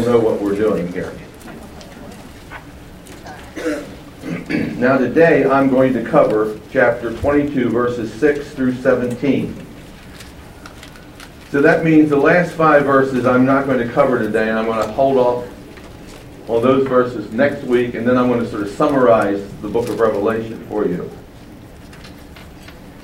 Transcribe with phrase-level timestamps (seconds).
[0.00, 1.12] you'll know what we're doing here.
[4.80, 9.66] Now, today I'm going to cover chapter 22, verses 6 through 17.
[11.50, 14.64] So that means the last five verses I'm not going to cover today, and I'm
[14.64, 15.46] going to hold off
[16.48, 19.88] on those verses next week, and then I'm going to sort of summarize the book
[19.90, 21.10] of Revelation for you.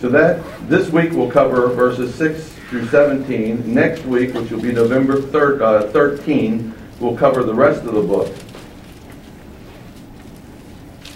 [0.00, 3.72] So that this week we'll cover verses 6 through 17.
[3.72, 8.02] Next week, which will be November 3rd, uh, 13, we'll cover the rest of the
[8.02, 8.34] book.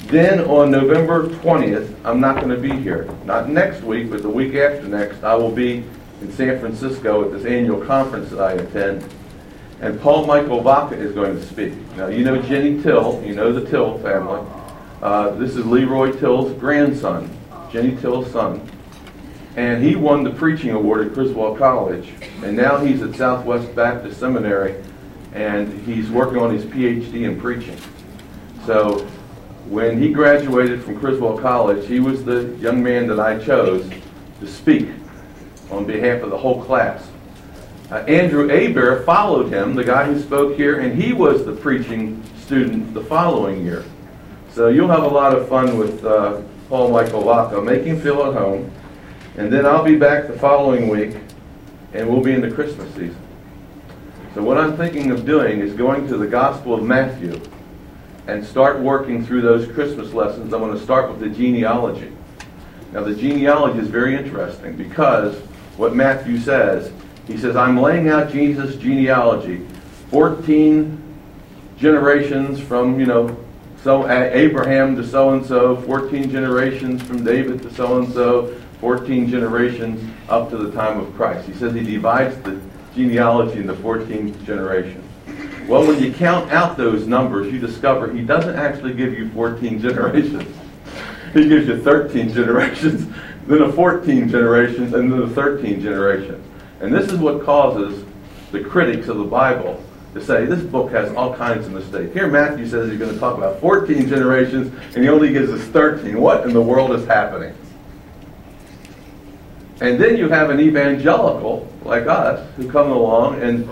[0.06, 3.08] Then on November 20th, I'm not going to be here.
[3.24, 5.84] Not next week, but the week after next, I will be
[6.20, 9.08] in San Francisco at this annual conference that I attend.
[9.80, 11.74] And Paul Michael Vaca is going to speak.
[11.96, 14.46] Now, you know Jenny Till, you know the Till family.
[15.00, 17.34] Uh, this is Leroy Till's grandson,
[17.72, 18.68] Jenny Till's son.
[19.56, 22.10] And he won the preaching award at Criswell College.
[22.42, 24.74] And now he's at Southwest Baptist Seminary,
[25.34, 27.76] and he's working on his PhD in preaching.
[28.66, 29.06] So
[29.68, 33.88] when he graduated from Criswell College, he was the young man that I chose
[34.40, 34.88] to speak
[35.70, 37.08] on behalf of the whole class.
[37.90, 42.22] Uh, Andrew Aber followed him, the guy who spoke here, and he was the preaching
[42.38, 43.84] student the following year.
[44.52, 47.60] So you'll have a lot of fun with uh, Paul Michael Vaca.
[47.60, 48.70] Make him feel at home.
[49.36, 51.16] And then I'll be back the following week,
[51.92, 53.16] and we'll be in the Christmas season.
[54.34, 57.40] So what I'm thinking of doing is going to the Gospel of Matthew
[58.28, 60.52] and start working through those Christmas lessons.
[60.52, 62.12] I'm going to start with the genealogy.
[62.92, 65.36] Now, the genealogy is very interesting because
[65.76, 66.92] what Matthew says,
[67.26, 69.66] he says, I'm laying out Jesus' genealogy.
[70.10, 70.96] 14
[71.76, 73.36] generations from, you know,
[73.82, 79.28] so Abraham to so and so, 14 generations from David to so and so, 14
[79.28, 81.48] generations up to the time of Christ.
[81.48, 82.60] He says he divides the
[82.94, 85.02] genealogy in the 14th generation.
[85.68, 89.80] Well, when you count out those numbers, you discover he doesn't actually give you 14
[89.82, 90.52] generations.
[91.32, 93.06] He gives you 13 generations,
[93.46, 96.44] then a 14 generations, and then a 13 generations.
[96.80, 98.04] And this is what causes
[98.50, 99.82] the critics of the Bible
[100.14, 102.12] to say this book has all kinds of mistakes.
[102.12, 105.62] Here, Matthew says he's going to talk about 14 generations, and he only gives us
[105.68, 106.20] 13.
[106.20, 107.54] What in the world is happening?
[109.80, 113.66] And then you have an evangelical like us who come along and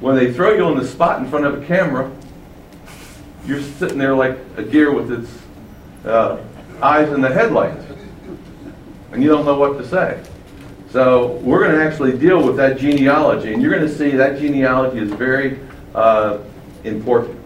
[0.00, 2.12] when they throw you on the spot in front of a camera,
[3.46, 5.38] you're sitting there like a deer with its
[6.04, 6.38] uh,
[6.82, 7.84] eyes in the headlights.
[9.12, 10.22] And you don't know what to say.
[10.90, 13.52] So we're going to actually deal with that genealogy.
[13.52, 15.58] And you're going to see that genealogy is very
[15.94, 16.38] uh,
[16.84, 17.40] important.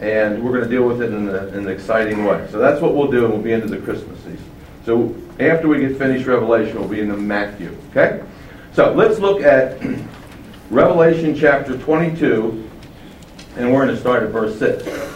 [0.00, 2.48] And we're going to deal with it in, in an exciting way.
[2.50, 4.50] So that's what we'll do, and we'll be into the Christmas season.
[4.84, 7.76] So after we get finished Revelation, we'll be in the Matthew.
[7.90, 8.22] Okay?
[8.72, 9.80] So let's look at
[10.70, 12.68] Revelation chapter 22,
[13.56, 15.08] and we're going to start at verse 6.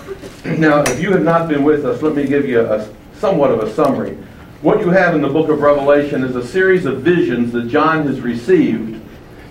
[0.59, 3.61] Now, if you have not been with us, let me give you a, somewhat of
[3.61, 4.17] a summary.
[4.63, 8.07] What you have in the book of Revelation is a series of visions that John
[8.07, 9.03] has received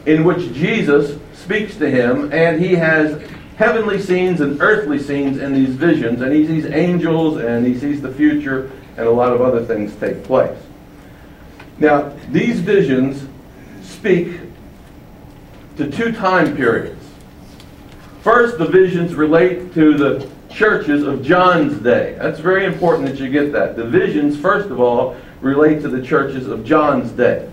[0.06, 3.22] in which Jesus speaks to him, and he has
[3.58, 8.02] heavenly scenes and earthly scenes in these visions, and he sees angels and he sees
[8.02, 10.58] the future, and a lot of other things take place.
[11.80, 13.28] Now, these visions
[13.84, 14.40] speak
[15.78, 17.04] to two time periods.
[18.22, 22.16] First, the visions relate to the churches of John's day.
[22.20, 23.76] That's very important that you get that.
[23.76, 27.50] The visions, first of all, relate to the churches of John's day.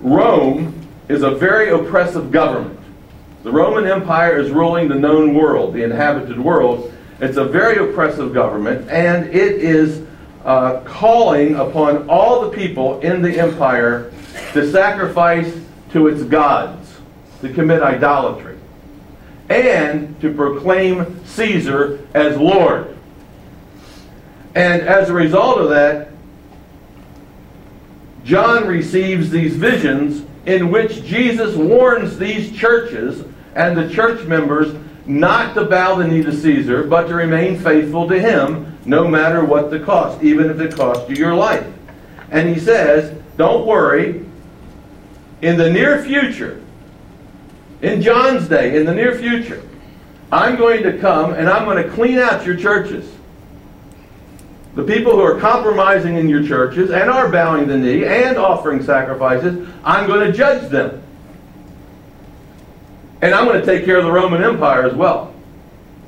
[0.00, 2.80] Rome is a very oppressive government.
[3.44, 6.92] The Roman Empire is ruling the known world, the inhabited world.
[7.20, 10.05] It's a very oppressive government, and it is
[10.46, 14.12] uh, calling upon all the people in the empire
[14.52, 15.52] to sacrifice
[15.90, 16.94] to its gods
[17.40, 18.56] to commit idolatry
[19.48, 22.96] and to proclaim Caesar as Lord.
[24.54, 26.10] And as a result of that,
[28.24, 33.24] John receives these visions in which Jesus warns these churches
[33.56, 38.08] and the church members not to bow the knee to Caesar, but to remain faithful
[38.08, 41.66] to him no matter what the cost, even if it costs you your life.
[42.30, 44.24] And he says, don't worry,
[45.42, 46.62] in the near future,
[47.82, 49.62] in John's day, in the near future,
[50.32, 53.12] I'm going to come and I'm going to clean out your churches.
[54.74, 58.82] The people who are compromising in your churches and are bowing the knee and offering
[58.82, 61.02] sacrifices, I'm going to judge them.
[63.22, 65.34] And I'm going to take care of the Roman Empire as well.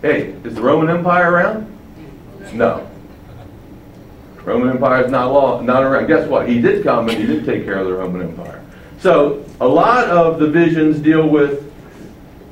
[0.02, 1.77] Hey, is the Roman Empire around?
[2.52, 2.88] No.
[4.44, 6.06] Roman Empire is not law, not around.
[6.06, 6.48] Guess what?
[6.48, 8.64] He did come and he did take care of the Roman Empire.
[8.98, 11.70] So a lot of the visions deal with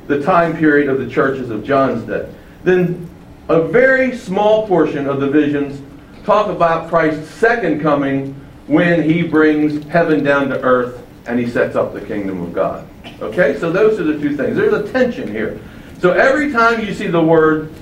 [0.07, 2.31] the time period of the churches of John's day.
[2.65, 3.09] Then
[3.49, 5.81] a very small portion of the visions
[6.25, 8.35] talk about Christ's second coming
[8.67, 12.87] when he brings heaven down to earth and he sets up the kingdom of God.
[13.21, 14.57] Okay, so those are the two things.
[14.57, 15.61] There's a tension here.
[15.99, 17.73] So every time you see the word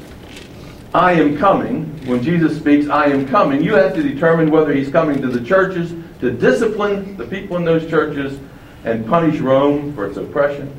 [0.94, 4.90] I am coming, when Jesus speaks, I am coming, you have to determine whether he's
[4.90, 8.38] coming to the churches to discipline the people in those churches
[8.84, 10.72] and punish Rome for its oppression,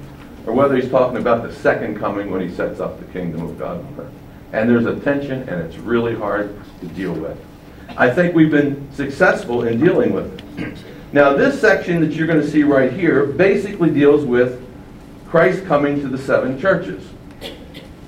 [0.46, 3.60] or whether he's talking about the second coming when he sets up the kingdom of
[3.60, 4.14] God on earth.
[4.54, 7.38] And there's a tension, and it's really hard to deal with.
[7.98, 10.78] I think we've been successful in dealing with it.
[11.12, 14.66] Now, this section that you're going to see right here basically deals with
[15.28, 17.06] Christ coming to the seven churches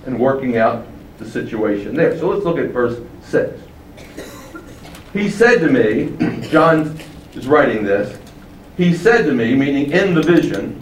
[0.05, 0.87] and working out
[1.17, 2.17] the situation there.
[2.17, 3.59] So let's look at verse 6.
[5.13, 6.99] He said to me, John
[7.33, 8.19] is writing this,
[8.77, 10.79] he said to me, meaning in the vision,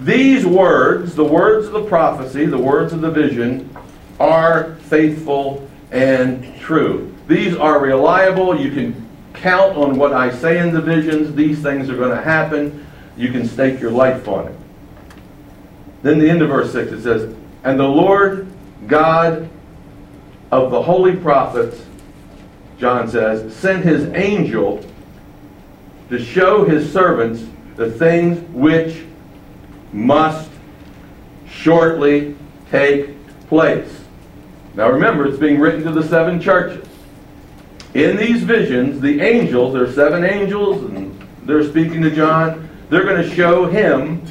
[0.00, 3.74] these words, the words of the prophecy, the words of the vision,
[4.20, 7.14] are faithful and true.
[7.26, 8.60] These are reliable.
[8.60, 11.34] You can count on what I say in the visions.
[11.34, 12.86] These things are going to happen.
[13.16, 14.54] You can stake your life on it.
[16.02, 17.34] Then the end of verse 6 it says,
[17.64, 18.46] And the Lord
[18.88, 19.48] God
[20.50, 21.84] of the holy prophets,
[22.78, 24.84] John says, sent his angel
[26.08, 27.44] to show his servants
[27.76, 29.04] the things which
[29.92, 30.50] must
[31.48, 32.34] shortly
[32.70, 33.14] take
[33.48, 34.00] place.
[34.74, 36.88] Now remember, it's being written to the seven churches.
[37.94, 42.68] In these visions, the angels, there are seven angels, and they're speaking to John.
[42.90, 44.22] They're going to show him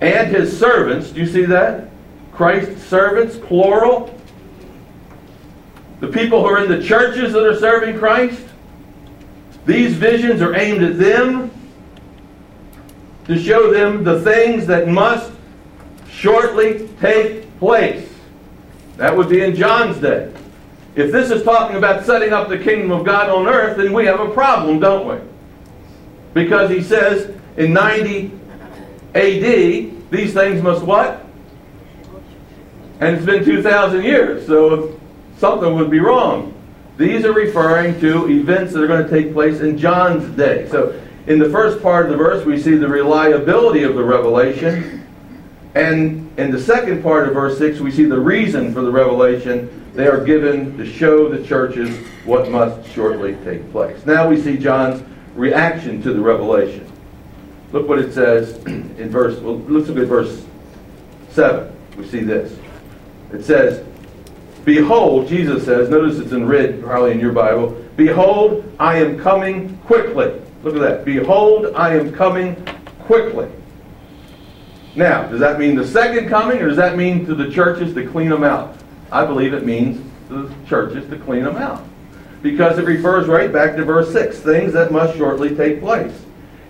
[0.00, 1.10] and his servants.
[1.10, 1.90] Do you see that?
[2.36, 4.14] Christ's servants, plural.
[6.00, 8.44] The people who are in the churches that are serving Christ.
[9.64, 11.50] These visions are aimed at them
[13.24, 15.32] to show them the things that must
[16.10, 18.08] shortly take place.
[18.98, 20.32] That would be in John's day.
[20.94, 24.04] If this is talking about setting up the kingdom of God on earth, then we
[24.06, 25.28] have a problem, don't we?
[26.34, 28.30] Because he says in 90
[29.14, 31.25] AD, these things must what?
[33.00, 34.98] And it's been 2,000 years, so
[35.38, 36.54] something would be wrong.
[36.96, 40.66] These are referring to events that are going to take place in John's day.
[40.70, 45.06] So in the first part of the verse, we see the reliability of the revelation.
[45.74, 49.84] And in the second part of verse 6, we see the reason for the revelation.
[49.94, 51.94] They are given to show the churches
[52.24, 54.06] what must shortly take place.
[54.06, 55.02] Now we see John's
[55.34, 56.90] reaction to the revelation.
[57.72, 60.46] Look what it says in verse, well, let's look at verse
[61.30, 61.70] 7.
[61.98, 62.56] We see this.
[63.36, 63.86] It says,
[64.64, 69.76] Behold, Jesus says, notice it's in red, probably in your Bible, Behold, I am coming
[69.78, 70.40] quickly.
[70.62, 71.04] Look at that.
[71.04, 72.56] Behold, I am coming
[73.00, 73.48] quickly.
[74.94, 78.06] Now, does that mean the second coming, or does that mean to the churches to
[78.06, 78.76] clean them out?
[79.12, 81.84] I believe it means the churches to clean them out.
[82.42, 86.18] Because it refers right back to verse 6 things that must shortly take place.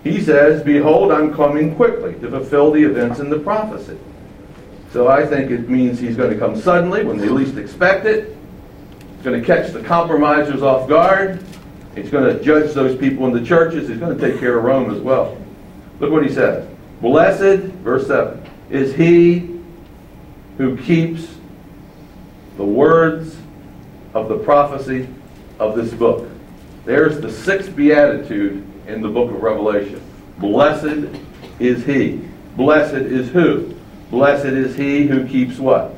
[0.03, 3.97] He says, Behold, I'm coming quickly to fulfill the events in the prophecy.
[4.91, 8.35] So I think it means he's going to come suddenly when they least expect it.
[9.15, 11.43] He's going to catch the compromisers off guard.
[11.95, 13.89] He's going to judge those people in the churches.
[13.89, 15.37] He's going to take care of Rome as well.
[15.99, 16.69] Look what he says.
[17.01, 19.59] Blessed, verse 7, is he
[20.57, 21.27] who keeps
[22.57, 23.37] the words
[24.13, 25.07] of the prophecy
[25.59, 26.27] of this book.
[26.85, 30.01] There's the sixth beatitude in the book of Revelation.
[30.39, 31.07] Blessed
[31.59, 32.21] is he.
[32.55, 33.76] Blessed is who?
[34.09, 35.95] Blessed is he who keeps what?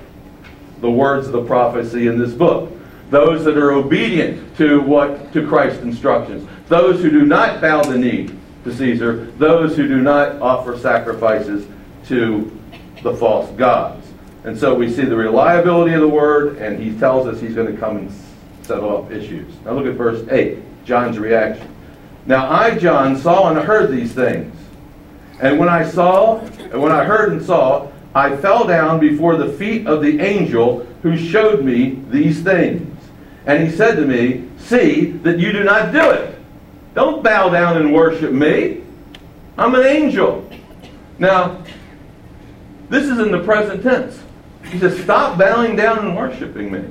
[0.81, 2.71] The words of the prophecy in this book.
[3.09, 6.47] Those that are obedient to what to Christ's instructions.
[6.67, 8.29] Those who do not bow the knee
[8.63, 9.25] to Caesar.
[9.37, 11.67] Those who do not offer sacrifices
[12.05, 12.51] to
[13.03, 14.07] the false gods.
[14.43, 17.73] And so we see the reliability of the word, and he tells us he's going
[17.73, 18.11] to come and
[18.61, 19.51] settle up issues.
[19.65, 21.75] Now look at verse 8, John's reaction.
[22.25, 24.55] Now I, John, saw and heard these things.
[25.41, 29.51] And when I saw, and when I heard and saw, I fell down before the
[29.53, 32.95] feet of the angel who showed me these things.
[33.45, 36.37] And he said to me, See that you do not do it.
[36.95, 38.83] Don't bow down and worship me.
[39.57, 40.49] I'm an angel.
[41.19, 41.63] Now,
[42.89, 44.21] this is in the present tense.
[44.65, 46.83] He says, Stop bowing down and worshiping me.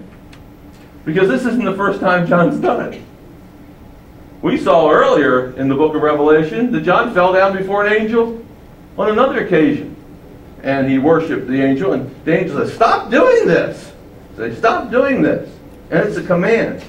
[1.04, 3.02] Because this isn't the first time John's done it.
[4.40, 8.44] We saw earlier in the book of Revelation that John fell down before an angel
[8.96, 9.96] on another occasion
[10.68, 11.94] and he worshiped the angel.
[11.94, 13.90] And the angel said, Stop doing this.
[14.37, 15.48] Say, Stop doing this.
[15.90, 16.84] And it's a command.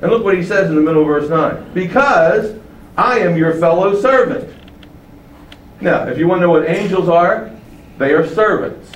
[0.00, 1.74] And look what he says in the middle of verse 9.
[1.74, 2.58] Because
[2.96, 4.48] I am your fellow servant.
[5.82, 7.52] Now, if you want to know what angels are,
[7.98, 8.92] They are servants,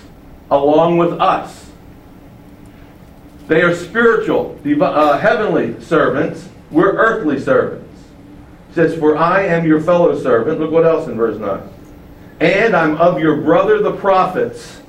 [0.51, 1.71] along with us.
[3.49, 6.49] They are spiritual, uh, heavenly servants.
[6.71, 8.01] We're earthly servants.
[8.71, 10.61] It says, For I am your fellow servant.
[10.61, 11.69] Look what else in verse 9.
[12.43, 14.81] And I'm of your brother the prophets.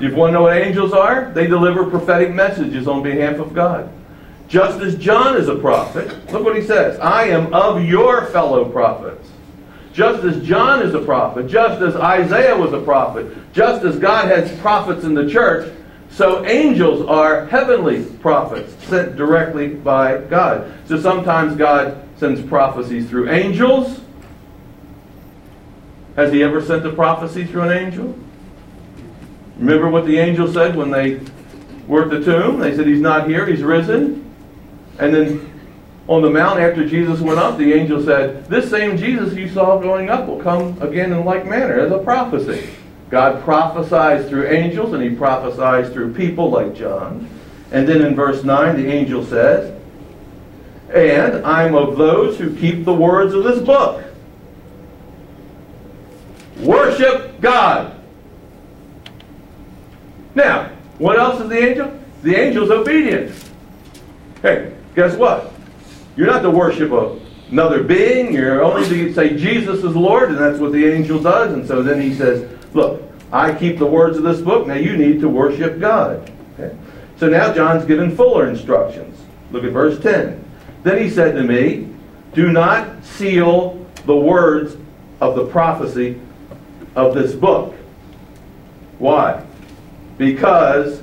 [0.00, 1.30] You want to know what angels are?
[1.34, 3.92] They deliver prophetic messages on behalf of God.
[4.48, 8.64] Just as John is a prophet, look what he says I am of your fellow
[8.64, 9.28] prophets.
[9.92, 14.28] Just as John is a prophet, just as Isaiah was a prophet, just as God
[14.28, 15.70] has prophets in the church,
[16.10, 20.72] so angels are heavenly prophets sent directly by God.
[20.86, 24.00] So sometimes God sends prophecies through angels.
[26.16, 28.18] Has he ever sent a prophecy through an angel?
[29.58, 31.20] Remember what the angel said when they
[31.86, 32.58] were at the tomb?
[32.58, 34.34] They said, He's not here, He's risen.
[34.98, 35.52] And then
[36.08, 39.78] on the mount after Jesus went up, the angel said, This same Jesus you saw
[39.78, 42.70] going up will come again in like manner as a prophecy.
[43.10, 47.28] God prophesies through angels and he prophesies through people like John.
[47.72, 49.78] And then in verse 9, the angel says,
[50.92, 54.02] And I'm of those who keep the words of this book.
[56.60, 57.94] Worship God.
[60.34, 61.98] Now, what else is the angel?
[62.22, 63.34] The angel's obedient.
[64.42, 65.52] Hey, guess what?
[66.16, 68.32] You're not to worship of another being.
[68.32, 71.52] You're only to say Jesus is Lord, and that's what the angel does.
[71.52, 74.66] And so then he says, Look, I keep the words of this book.
[74.66, 76.30] Now you need to worship God.
[76.58, 76.76] Okay?
[77.18, 79.18] So now John's given fuller instructions.
[79.50, 80.42] Look at verse 10.
[80.82, 81.88] Then he said to me,
[82.34, 84.76] Do not seal the words
[85.20, 86.20] of the prophecy
[86.96, 87.74] of this book.
[88.98, 89.46] Why?
[90.18, 91.02] because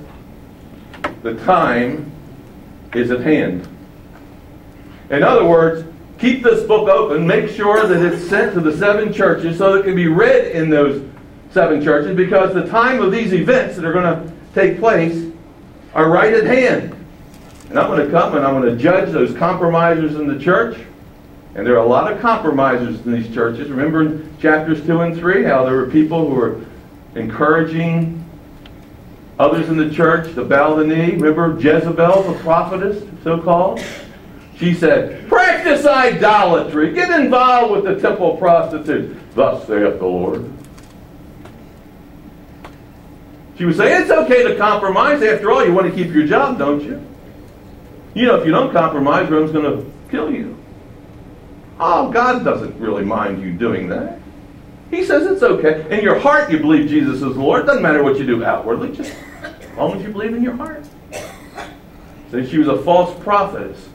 [1.21, 2.11] the time
[2.93, 3.67] is at hand.
[5.09, 9.13] In other words, keep this book open, make sure that it's sent to the seven
[9.13, 11.07] churches so that it can be read in those
[11.51, 15.31] seven churches because the time of these events that are going to take place
[15.93, 16.95] are right at hand.
[17.69, 20.77] And I'm going to come and I'm going to judge those compromisers in the church.
[21.55, 23.69] And there are a lot of compromisers in these churches.
[23.69, 26.61] Remember in chapters 2 and 3 how there were people who were
[27.15, 28.23] encouraging
[29.39, 31.13] Others in the church, the bow the knee.
[31.13, 33.83] Remember Jezebel, the prophetess, so called?
[34.57, 36.93] She said, Practice idolatry.
[36.93, 39.19] Get involved with the temple prostitutes.
[39.33, 40.51] Thus saith the Lord.
[43.57, 45.23] She would say, It's okay to compromise.
[45.23, 47.03] After all, you want to keep your job, don't you?
[48.13, 50.62] You know, if you don't compromise, Rome's going to kill you.
[51.85, 54.17] Oh, God doesn't really mind you doing that.
[54.89, 55.85] He says it's okay.
[55.95, 57.65] In your heart, you believe Jesus is Lord.
[57.65, 59.13] Doesn't matter what you do outwardly, just
[59.43, 60.85] as long as you believe in your heart.
[62.31, 63.89] So she was a false prophetess.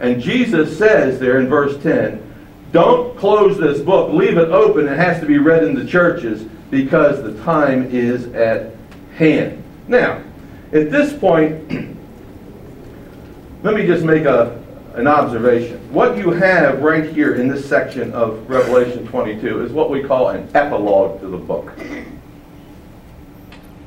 [0.00, 2.24] And Jesus says there in verse 10,
[2.72, 4.12] don't close this book.
[4.12, 4.88] Leave it open.
[4.88, 6.42] It has to be read in the churches
[6.72, 8.74] because the time is at
[9.14, 9.62] hand.
[9.86, 10.24] Now,
[10.72, 11.70] at this point,
[13.62, 14.57] let me just make a,
[14.94, 15.78] an observation.
[15.92, 20.30] What you have right here in this section of Revelation 22 is what we call
[20.30, 21.72] an epilogue to the book.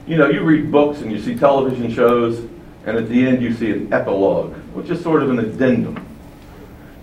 [0.07, 2.39] You know, you read books and you see television shows,
[2.85, 6.05] and at the end you see an epilogue, which is sort of an addendum.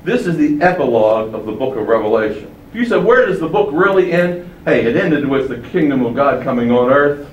[0.05, 2.55] This is the epilogue of the book of Revelation.
[2.71, 4.49] If you said, where does the book really end?
[4.65, 7.29] Hey, it ended with the kingdom of God coming on earth.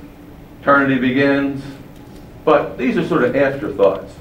[0.61, 1.63] Eternity begins.
[2.43, 4.14] But these are sort of afterthoughts.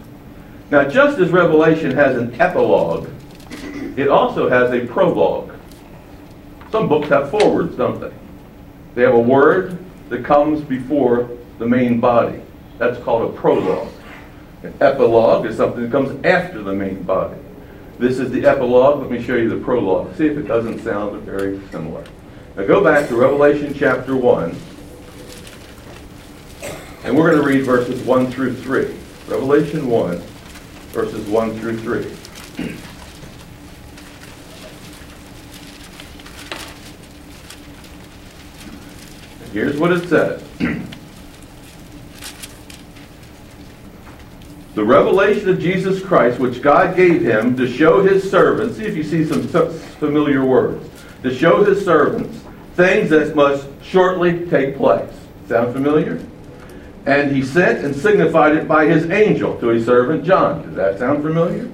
[0.70, 3.08] Now, just as Revelation has an epilogue,
[3.96, 5.52] it also has a prologue.
[6.72, 8.12] Some books have forewords, don't they?
[8.94, 9.78] They have a word
[10.08, 12.42] that comes before the main body.
[12.78, 13.92] That's called a prologue.
[14.62, 17.38] An epilogue is something that comes after the main body.
[17.98, 19.02] This is the epilogue.
[19.02, 20.16] Let me show you the prologue.
[20.16, 22.04] See if it doesn't sound very similar.
[22.56, 24.56] Now go back to Revelation chapter 1,
[27.04, 28.94] and we're going to read verses 1 through 3.
[29.28, 30.22] Revelation 1,
[30.94, 32.04] verses 1 through 3.
[39.52, 40.40] Here's what it says.
[44.74, 48.96] the revelation of Jesus Christ, which God gave him to show his servants, see if
[48.96, 50.88] you see some familiar words,
[51.24, 52.38] to show his servants
[52.74, 55.12] things that must shortly take place.
[55.48, 56.24] Sound familiar?
[57.06, 60.62] And he sent and signified it by his angel to his servant John.
[60.62, 61.70] Does that sound familiar?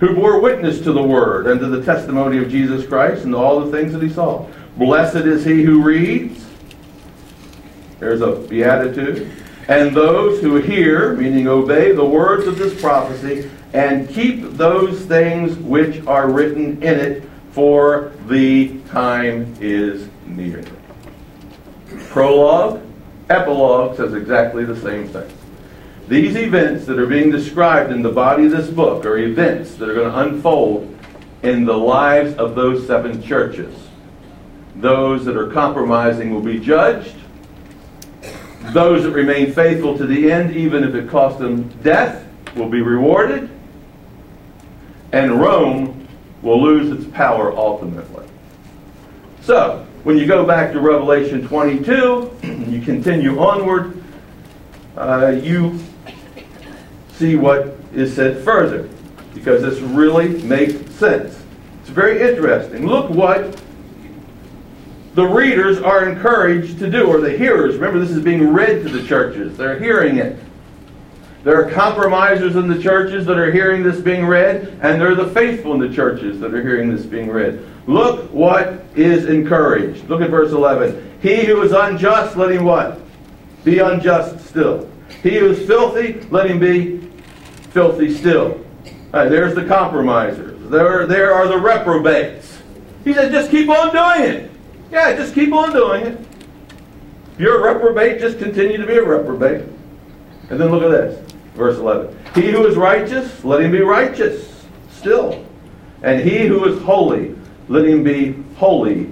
[0.00, 3.60] Who bore witness to the word and to the testimony of Jesus Christ and all
[3.60, 4.46] the things that he saw.
[4.76, 6.44] Blessed is he who reads.
[7.98, 9.32] There's a beatitude.
[9.68, 15.56] And those who hear, meaning obey, the words of this prophecy and keep those things
[15.58, 20.64] which are written in it, for the time is near.
[22.08, 22.82] Prologue,
[23.28, 25.30] epilogue says exactly the same thing.
[26.08, 29.88] These events that are being described in the body of this book are events that
[29.88, 30.96] are going to unfold
[31.42, 33.74] in the lives of those seven churches.
[34.76, 37.16] Those that are compromising will be judged.
[38.72, 42.82] Those that remain faithful to the end, even if it costs them death, will be
[42.82, 43.50] rewarded.
[45.12, 46.06] And Rome
[46.42, 48.26] will lose its power ultimately.
[49.40, 54.00] So, when you go back to Revelation 22, and you continue onward,
[54.96, 55.80] uh, you
[57.14, 58.88] see what is said further,
[59.34, 61.42] because this really makes sense.
[61.80, 62.86] It's very interesting.
[62.86, 63.60] Look what
[65.14, 67.74] the readers are encouraged to do, or the hearers.
[67.74, 69.56] Remember, this is being read to the churches.
[69.56, 70.38] They're hearing it.
[71.42, 75.16] There are compromisers in the churches that are hearing this being read, and there are
[75.16, 77.60] the faithful in the churches that are hearing this being read.
[77.86, 80.08] Look what is encouraged.
[80.08, 81.18] Look at verse 11.
[81.22, 83.00] He who is unjust, let him what?
[83.64, 84.88] Be unjust still.
[85.22, 86.98] He who is filthy, let him be
[87.70, 88.60] filthy still.
[89.12, 90.68] Right, there's the compromisers.
[90.68, 92.60] There, there are the reprobates.
[93.04, 94.50] He said, just keep on doing it.
[94.90, 96.20] Yeah, just keep on doing it.
[97.34, 99.62] If you're a reprobate, just continue to be a reprobate.
[100.50, 101.32] And then look at this.
[101.54, 102.16] Verse 11.
[102.34, 105.44] He who is righteous, let him be righteous still.
[106.02, 107.34] And he who is holy,
[107.68, 109.10] let him be holy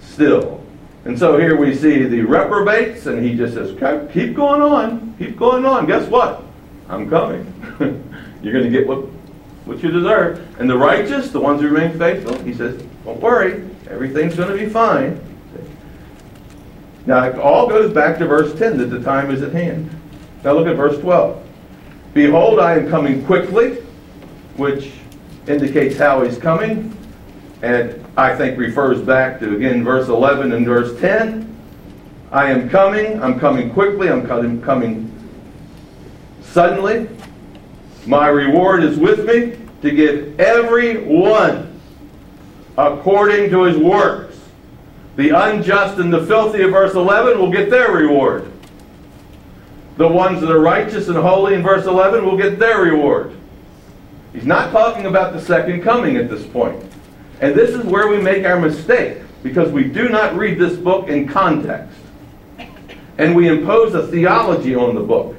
[0.00, 0.64] still.
[1.04, 3.70] And so here we see the reprobates, and he just says,
[4.12, 5.86] keep going on, keep going on.
[5.86, 6.42] Guess what?
[6.88, 7.46] I'm coming.
[8.42, 8.98] You're going to get what,
[9.64, 10.60] what you deserve.
[10.60, 14.62] And the righteous, the ones who remain faithful, he says, don't worry, everything's going to
[14.62, 15.20] be fine.
[17.06, 19.90] Now, it all goes back to verse 10 that the time is at hand.
[20.44, 21.46] Now look at verse 12.
[22.12, 23.76] Behold, I am coming quickly,
[24.56, 24.92] which
[25.46, 26.94] indicates how he's coming,
[27.62, 31.46] and I think refers back to, again, verse 11 and verse 10.
[32.32, 35.12] I am coming, I'm coming quickly, I'm coming
[36.42, 37.08] suddenly.
[38.06, 41.80] My reward is with me to give every one
[42.78, 44.38] according to his works.
[45.16, 48.50] The unjust and the filthy of verse 11 will get their reward.
[49.96, 53.36] The ones that are righteous and holy in verse 11 will get their reward.
[54.32, 56.89] He's not talking about the second coming at this point.
[57.40, 61.08] And this is where we make our mistake because we do not read this book
[61.08, 61.96] in context.
[63.18, 65.36] And we impose a theology on the book.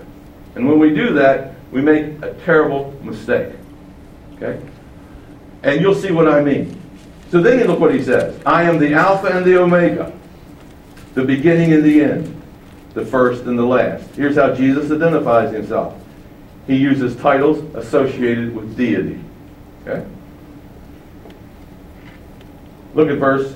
[0.56, 3.54] And when we do that, we make a terrible mistake.
[4.36, 4.60] Okay?
[5.64, 6.80] And you'll see what I mean.
[7.30, 10.12] So then you look what he says I am the Alpha and the Omega,
[11.14, 12.42] the beginning and the end
[12.94, 14.10] the first and the last.
[14.16, 15.96] Here's how Jesus identifies himself.
[16.68, 19.20] He uses titles associated with deity.
[19.86, 20.06] Okay?
[22.94, 23.56] Look at verse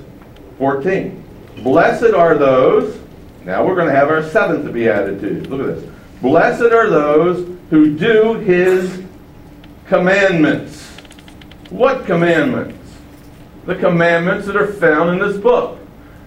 [0.57, 1.23] 14.
[1.63, 2.99] Blessed are those,
[3.43, 5.47] now we're going to have our seventh beatitude.
[5.47, 5.91] Look at this.
[6.21, 9.03] Blessed are those who do his
[9.87, 10.83] commandments.
[11.69, 12.77] What commandments?
[13.65, 15.79] The commandments that are found in this book.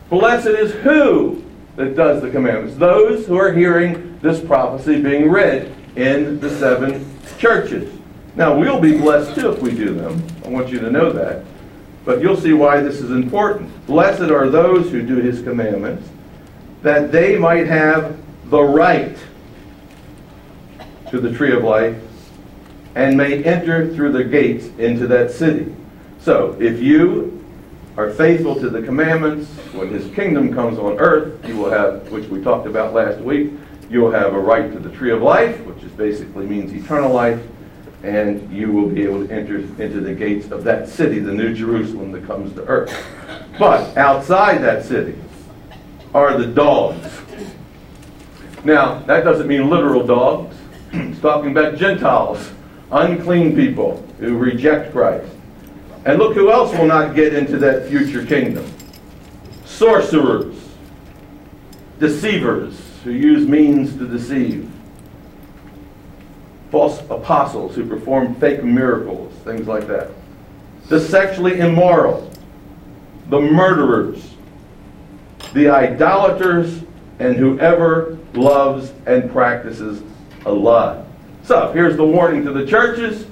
[0.09, 1.45] Blessed is who?
[1.79, 2.77] that does the commandments.
[2.77, 7.97] Those who are hearing this prophecy being read in the seven churches.
[8.35, 10.21] Now, we'll be blessed too if we do them.
[10.45, 11.45] I want you to know that.
[12.09, 13.87] But you'll see why this is important.
[13.87, 16.09] Blessed are those who do his commandments,
[16.81, 18.17] that they might have
[18.49, 19.15] the right
[21.11, 22.03] to the tree of life
[22.95, 25.77] and may enter through the gates into that city.
[26.19, 27.45] So, if you
[27.99, 32.27] are faithful to the commandments, when his kingdom comes on earth, you will have, which
[32.29, 33.53] we talked about last week,
[33.91, 37.13] you will have a right to the tree of life, which is basically means eternal
[37.13, 37.39] life,
[38.03, 41.53] and you will be able to enter into the gates of that city, the New
[41.53, 42.95] Jerusalem that comes to earth.
[43.59, 45.19] But outside that city
[46.15, 47.07] are the dogs.
[48.65, 50.57] Now, that doesn't mean literal dogs.
[50.93, 52.51] it's talking about Gentiles,
[52.91, 55.33] unclean people who reject Christ.
[56.05, 58.73] And look who else will not get into that future kingdom
[59.65, 60.57] sorcerers,
[62.01, 64.69] deceivers who use means to deceive,
[66.71, 70.11] false apostles who perform fake miracles, things like that,
[70.89, 72.31] the sexually immoral,
[73.29, 74.35] the murderers,
[75.55, 76.83] the idolaters,
[77.19, 80.03] and whoever loves and practices
[80.47, 81.05] a lie.
[81.43, 83.27] So here's the warning to the churches.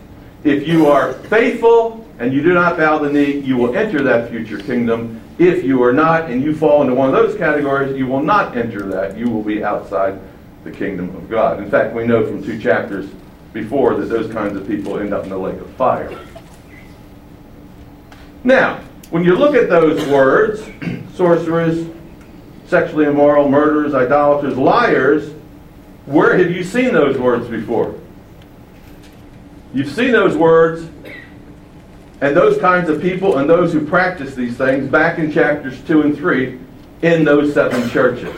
[0.44, 4.30] If you are faithful and you do not bow the knee, you will enter that
[4.30, 5.20] future kingdom.
[5.38, 8.56] If you are not, and you fall into one of those categories, you will not
[8.56, 9.18] enter that.
[9.18, 10.18] You will be outside
[10.64, 11.62] the kingdom of God.
[11.62, 13.10] In fact, we know from two chapters
[13.56, 16.16] before that those kinds of people end up in the lake of fire.
[18.44, 20.62] Now, when you look at those words,
[21.14, 21.88] sorcerers,
[22.66, 25.32] sexually immoral, murderers, idolaters, liars.
[26.04, 27.98] Where have you seen those words before?
[29.72, 30.88] You've seen those words
[32.20, 36.02] and those kinds of people and those who practice these things back in chapters 2
[36.02, 36.58] and 3
[37.02, 38.34] in those seven churches.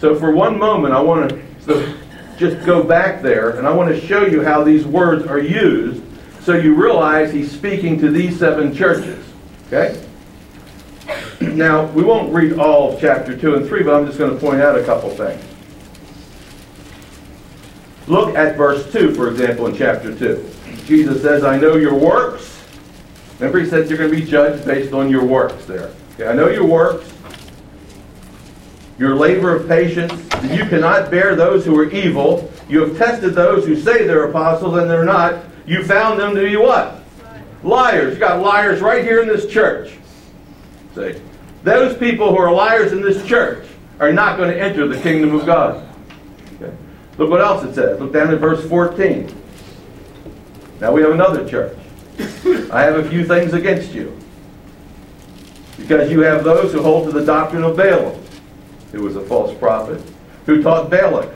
[0.00, 1.97] So for one moment, I want to
[2.38, 6.02] just go back there and I want to show you how these words are used
[6.42, 9.24] so you realize he's speaking to these seven churches.
[9.66, 10.02] Okay?
[11.40, 14.38] Now, we won't read all of chapter 2 and 3, but I'm just going to
[14.38, 15.42] point out a couple things.
[18.06, 20.50] Look at verse 2, for example, in chapter 2.
[20.86, 22.64] Jesus says, I know your works.
[23.38, 25.92] Remember, he says you're going to be judged based on your works there.
[26.14, 27.12] Okay, I know your works,
[28.98, 32.50] your labor of patience, you cannot bear those who are evil.
[32.68, 35.44] You have tested those who say they're apostles and they're not.
[35.66, 37.02] You found them to be what?
[37.62, 38.14] Liars.
[38.14, 39.92] You got liars right here in this church.
[40.94, 41.20] See?
[41.62, 43.66] Those people who are liars in this church
[44.00, 45.86] are not going to enter the kingdom of God.
[46.60, 46.74] Okay.
[47.18, 48.00] Look what else it says.
[48.00, 49.34] Look down at verse 14.
[50.80, 51.76] Now we have another church.
[52.72, 54.16] I have a few things against you.
[55.76, 58.17] Because you have those who hold to the doctrine of Balaam,
[58.92, 60.02] who was a false prophet,
[60.46, 61.30] who taught Balak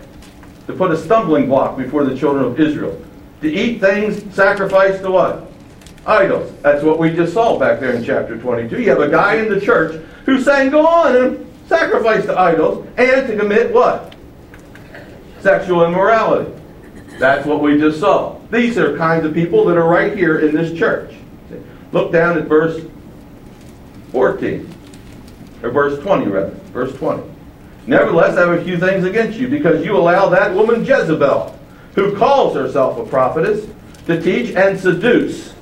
[0.67, 3.01] to put a stumbling block before the children of Israel,
[3.41, 5.51] to eat things sacrificed to what?
[6.07, 6.53] Idols.
[6.63, 8.81] That's what we just saw back there in chapter 22.
[8.81, 12.87] You have a guy in the church who's saying, go on and sacrifice to idols
[12.97, 14.15] and to commit what?
[15.41, 16.53] Sexual immorality.
[17.19, 18.39] That's what we just saw.
[18.51, 21.15] These are kinds of people that are right here in this church.
[21.93, 22.85] Look down at verse
[24.13, 24.69] 14.
[25.63, 26.51] Or verse 20, rather.
[26.73, 27.32] Verse 20.
[27.87, 31.59] Nevertheless, I have a few things against you, because you allow that woman Jezebel,
[31.95, 33.69] who calls herself a prophetess,
[34.07, 35.55] to teach and seduce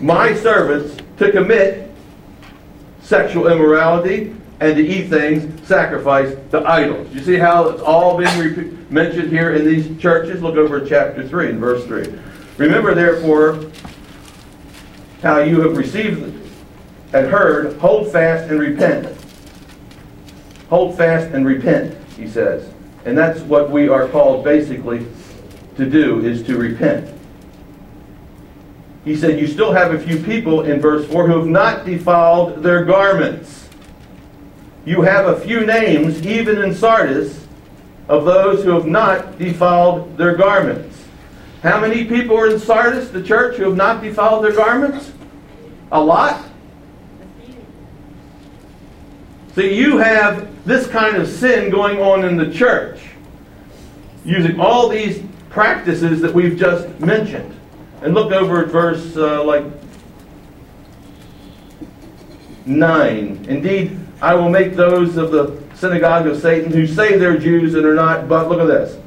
[0.00, 1.90] my servants to commit
[3.00, 7.12] sexual immorality and to eat things sacrificed to idols.
[7.14, 10.42] You see how it's all being mentioned here in these churches?
[10.42, 12.06] Look over at chapter 3 and verse 3.
[12.56, 13.70] Remember, therefore,
[15.22, 16.35] how you have received
[17.12, 19.16] and heard, hold fast and repent.
[20.68, 22.72] Hold fast and repent, he says.
[23.04, 25.06] And that's what we are called basically
[25.76, 27.16] to do, is to repent.
[29.04, 32.62] He said, You still have a few people in verse 4 who have not defiled
[32.62, 33.68] their garments.
[34.84, 37.46] You have a few names, even in Sardis,
[38.08, 41.04] of those who have not defiled their garments.
[41.62, 45.12] How many people are in Sardis, the church, who have not defiled their garments?
[45.92, 46.45] A lot?
[49.56, 53.00] See, you have this kind of sin going on in the church,
[54.22, 57.58] using all these practices that we've just mentioned.
[58.02, 59.64] And look over at verse uh, like
[62.66, 63.46] 9.
[63.48, 67.86] Indeed, I will make those of the synagogue of Satan who say they're Jews and
[67.86, 69.00] are not, but look at this.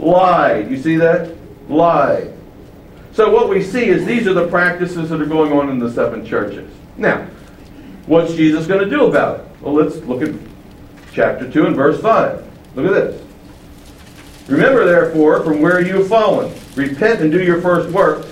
[0.00, 0.68] Lied.
[0.68, 1.32] You see that?
[1.68, 2.32] Lied.
[3.12, 5.92] So what we see is these are the practices that are going on in the
[5.92, 6.74] seven churches.
[6.96, 7.28] Now,
[8.06, 9.51] what's Jesus going to do about it?
[9.62, 10.34] Well, let's look at
[11.12, 12.44] chapter 2 and verse 5.
[12.74, 13.22] Look at this.
[14.48, 18.26] Remember, therefore, from where you have fallen, repent and do your first works.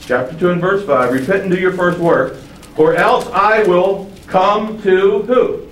[0.00, 1.12] Chapter 2 and verse 5.
[1.12, 2.42] Repent and do your first works,
[2.78, 5.68] or else I will come to who?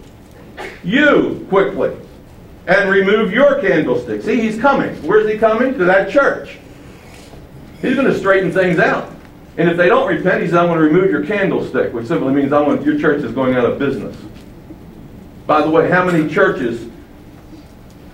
[0.85, 1.97] You quickly.
[2.67, 4.23] And remove your candlestick.
[4.23, 4.95] See, he's coming.
[5.07, 5.73] Where's he coming?
[5.79, 6.59] To that church.
[7.81, 9.16] He's going to straighten things out.
[9.59, 12.33] And if they don't repent, he says, I'm going to remove your candlestick, which simply
[12.35, 14.17] means I want your church is going out of business.
[15.47, 16.91] By the way, how many churches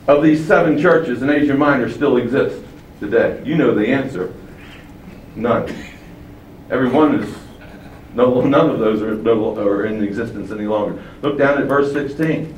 [0.06, 2.64] of these seven churches in Asia Minor still exist
[3.00, 3.42] today?
[3.44, 4.32] You know the answer.
[5.34, 5.74] None.
[6.70, 7.34] Every one is
[8.14, 11.02] no, none of those are, no, are in existence any longer.
[11.22, 12.54] Look down at verse 16.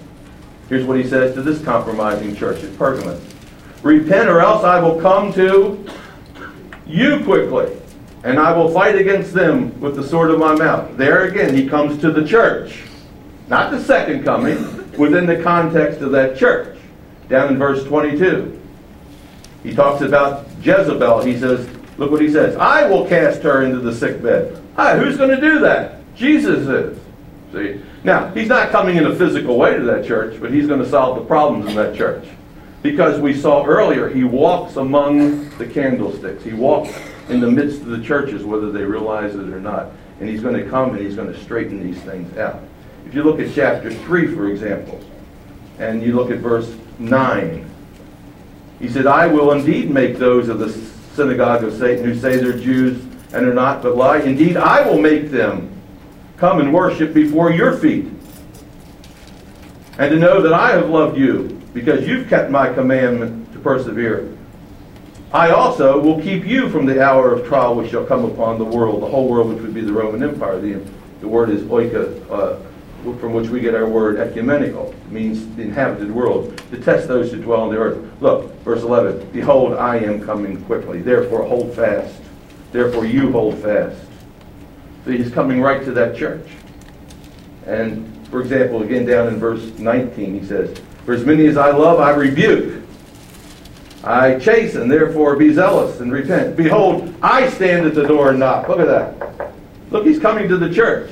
[0.69, 3.21] Here's what he says to this compromising church at Pergamum.
[3.83, 5.87] Repent or else I will come to
[6.87, 7.77] you quickly,
[8.25, 10.97] and I will fight against them with the sword of my mouth.
[10.97, 12.83] There again, he comes to the church.
[13.49, 14.57] Not the second coming,
[14.97, 16.79] within the context of that church.
[17.29, 18.61] Down in verse 22.
[19.63, 21.23] He talks about Jezebel.
[21.23, 22.57] He says, look what he says.
[22.57, 24.63] I will cast her into the sick bed.
[24.77, 26.01] Hi, who's going to do that?
[26.17, 26.99] Jesus is.
[27.53, 27.83] See?
[28.05, 30.89] Now, he's not coming in a physical way to that church, but he's going to
[30.89, 32.27] solve the problems in that church.
[32.83, 36.43] Because we saw earlier, he walks among the candlesticks.
[36.43, 36.91] He walks
[37.29, 39.91] in the midst of the churches, whether they realize it or not.
[40.21, 42.63] And he's going to come and he's going to straighten these things out.
[43.07, 45.01] If you look at chapter 3, for example,
[45.79, 47.71] and you look at verse 9,
[48.81, 50.71] he said, I will indeed make those of the
[51.15, 54.19] synagogue of Satan who say they're Jews and are not, but lie.
[54.21, 55.71] Indeed, I will make them
[56.37, 58.07] come and worship before your feet.
[59.99, 64.34] And to know that I have loved you because you've kept my commandment to persevere.
[65.35, 68.65] I also will keep you from the hour of trial which shall come upon the
[68.65, 70.61] world, the whole world which would be the Roman Empire.
[70.61, 70.81] The,
[71.21, 72.57] the word is oika, uh,
[73.19, 74.93] from which we get our word ecumenical.
[74.93, 77.99] It means the inhabited world, to test those who dwell on the earth.
[78.21, 79.31] Look, verse 11.
[79.33, 81.03] Behold, I am coming quickly.
[81.03, 82.15] Therefore, hold fast.
[82.71, 84.01] Therefore, you hold fast.
[85.05, 86.47] So he's coming right to that church.
[87.67, 91.73] And, for example, again down in verse 19, he says, For as many as I
[91.73, 92.84] love, I rebuke.
[94.07, 96.57] I chasten, therefore be zealous and repent.
[96.57, 98.69] Behold, I stand at the door and knock.
[98.69, 99.53] Look at that.
[99.91, 101.11] Look, he's coming to the church.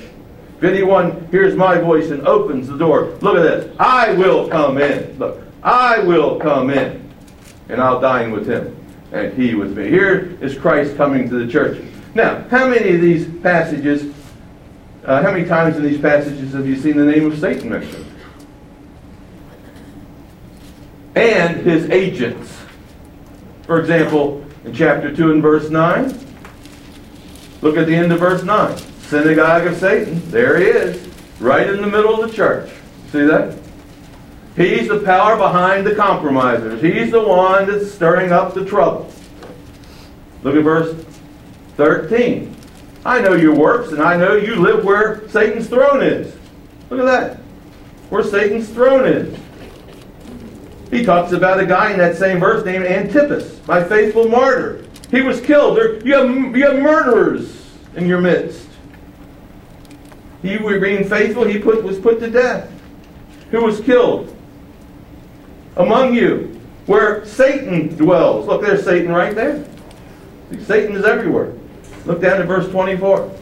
[0.59, 3.77] If anyone hears my voice and opens the door, look at this.
[3.81, 5.19] I will come in.
[5.19, 7.11] Look, I will come in.
[7.69, 8.77] And I'll dine with him
[9.13, 9.89] and he with me.
[9.89, 11.83] Here is Christ coming to the church.
[12.15, 14.13] Now, how many of these passages,
[15.05, 18.07] uh, how many times in these passages have you seen the name of Satan mentioned?
[21.15, 22.62] And his agents.
[23.73, 26.09] For example, in chapter 2 and verse 9,
[27.63, 30.21] look at the end of verse 9 synagogue of Satan.
[30.31, 31.09] There he is,
[31.41, 32.71] right in the middle of the church.
[33.13, 33.59] See that?
[34.57, 36.83] He's the power behind the compromisers.
[36.83, 39.11] He's the one that's stirring up the trouble.
[40.43, 40.95] Look at verse
[41.79, 42.55] 13.
[43.07, 46.37] I know your works, and I know you live where Satan's throne is.
[46.91, 47.39] Look at that.
[48.11, 49.35] Where Satan's throne is.
[50.93, 54.85] He talks about a guy in that same verse named Antipas, my faithful martyr.
[55.11, 55.79] He was killed.
[56.05, 58.69] You, have, you have murderers in your midst.
[60.43, 62.71] He being faithful, he put, was put to death.
[63.53, 64.37] Who was killed?
[65.77, 68.47] Among you, where Satan dwells.
[68.47, 69.65] Look, there's Satan right there.
[70.61, 71.55] Satan is everywhere.
[72.05, 73.33] Look down at verse 24.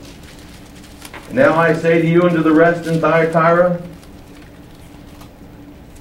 [1.32, 3.82] Now I say to you and to the rest in Thyatira,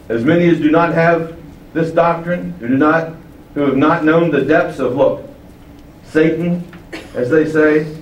[0.10, 1.39] as many as do not have
[1.74, 3.14] this doctrine, who do not,
[3.54, 5.28] who have not known the depths of look,
[6.04, 6.64] Satan,
[7.16, 7.96] as they say,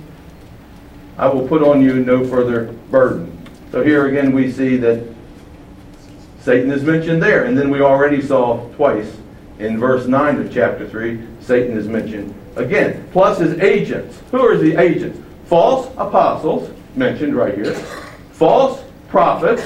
[1.18, 3.34] I will put on you no further burden.
[3.72, 5.04] So here again we see that
[6.40, 7.44] Satan is mentioned there.
[7.44, 9.18] And then we already saw twice
[9.58, 13.06] in verse 9 of chapter 3, Satan is mentioned again.
[13.12, 14.20] Plus his agents.
[14.30, 15.18] Who are the agents?
[15.46, 17.74] False apostles, mentioned right here.
[18.32, 19.62] False prophets.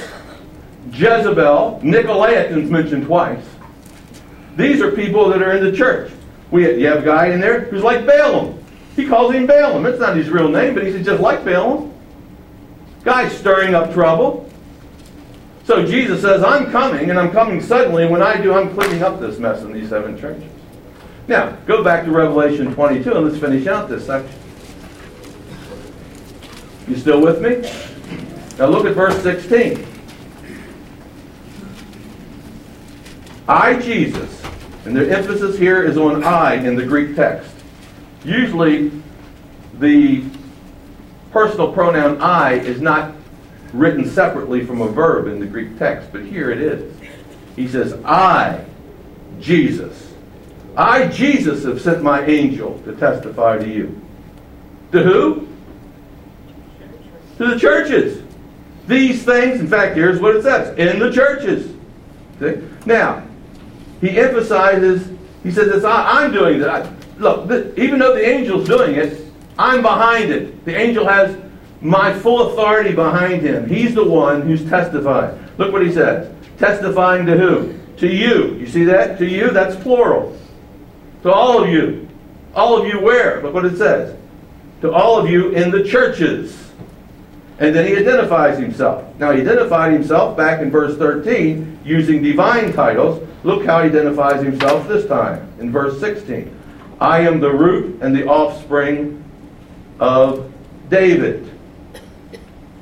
[0.90, 1.80] Jezebel.
[1.82, 3.44] Nicolaitans mentioned twice.
[4.56, 6.12] These are people that are in the church.
[6.50, 8.62] We, you have a guy in there who's like Balaam.
[8.94, 9.86] He calls him Balaam.
[9.86, 11.92] It's not his real name, but he's just like Balaam.
[13.04, 14.48] Guy's stirring up trouble.
[15.64, 19.20] So Jesus says, I'm coming, and I'm coming suddenly, when I do, I'm cleaning up
[19.20, 20.50] this mess in these seven churches.
[21.28, 24.36] Now, go back to Revelation 22, and let's finish out this section.
[26.88, 27.62] You still with me?
[28.58, 29.86] Now look at verse 16.
[33.52, 34.42] I, Jesus,
[34.86, 37.52] and the emphasis here is on I in the Greek text.
[38.24, 38.90] Usually,
[39.78, 40.24] the
[41.32, 43.14] personal pronoun I is not
[43.74, 46.96] written separately from a verb in the Greek text, but here it is.
[47.54, 48.64] He says, I,
[49.38, 50.14] Jesus,
[50.74, 54.00] I, Jesus, have sent my angel to testify to you.
[54.92, 55.48] To who?
[57.36, 58.22] To the churches.
[58.86, 61.70] These things, in fact, here's what it says in the churches.
[62.40, 62.62] See?
[62.86, 63.26] Now,
[64.02, 65.08] he emphasizes,
[65.42, 66.86] he says, it's I, am doing that
[67.22, 69.26] look, even though the angel's doing it,
[69.58, 70.64] I'm behind it.
[70.64, 71.36] The angel has
[71.80, 73.68] my full authority behind him.
[73.68, 75.38] He's the one who's testifying.
[75.58, 76.32] Look what he says.
[76.58, 77.78] Testifying to who?
[77.98, 78.54] To you.
[78.54, 79.18] You see that?
[79.18, 80.36] To you, that's plural.
[81.22, 82.08] To all of you.
[82.54, 83.42] All of you where?
[83.42, 84.16] Look what it says.
[84.80, 86.71] To all of you in the churches.
[87.58, 89.04] And then he identifies himself.
[89.18, 93.26] Now, he identified himself back in verse 13 using divine titles.
[93.44, 96.58] Look how he identifies himself this time in verse 16.
[97.00, 99.22] I am the root and the offspring
[100.00, 100.52] of
[100.88, 101.50] David.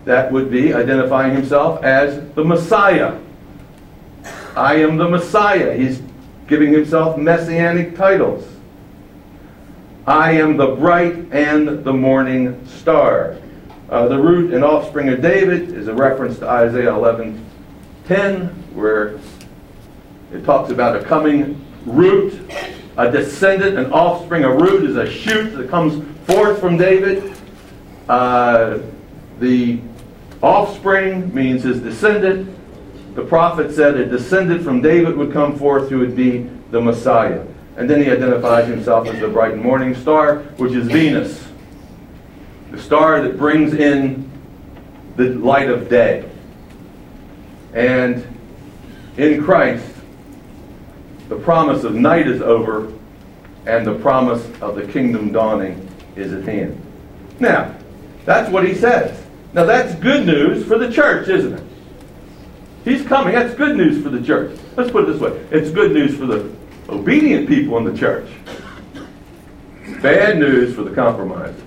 [0.04, 3.18] That would be identifying himself as the Messiah.
[4.56, 5.76] I am the Messiah.
[5.76, 6.02] He's
[6.46, 8.46] giving himself messianic titles.
[10.06, 13.37] I am the bright and the morning star.
[13.90, 17.44] Uh, the root and offspring of David is a reference to Isaiah 11
[18.07, 19.18] 10, where
[20.33, 22.40] it talks about a coming root
[22.96, 27.35] a descendant, an offspring, a root is a shoot that comes forth from David.
[28.09, 28.79] Uh,
[29.38, 29.81] the
[30.42, 32.57] offspring means his descendant.
[33.14, 37.46] The prophet said a descendant from David would come forth who would be the Messiah.
[37.76, 41.50] And then he identifies himself as the bright morning star, which is Venus.
[42.70, 44.30] The star that brings in
[45.16, 46.28] the light of day.
[47.74, 48.26] And
[49.16, 49.87] in Christ,
[51.28, 52.92] the promise of night is over,
[53.66, 56.80] and the promise of the kingdom dawning is at hand.
[57.38, 57.74] Now,
[58.24, 59.20] that's what he says.
[59.52, 61.64] Now, that's good news for the church, isn't it?
[62.85, 63.35] He's coming.
[63.35, 64.59] That's good news for the church.
[64.76, 66.50] Let's put it this way it's good news for the
[66.88, 68.28] obedient people in the church,
[70.02, 71.62] bad news for the compromisers.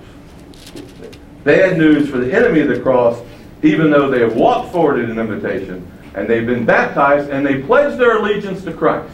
[1.43, 3.19] Bad news for the enemy of the cross,
[3.61, 7.61] even though they have walked forward in an invitation and they've been baptized and they
[7.61, 9.13] pledged their allegiance to Christ.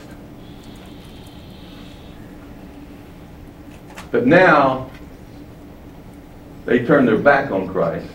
[4.12, 4.90] But now
[6.66, 8.08] they turn their back on Christ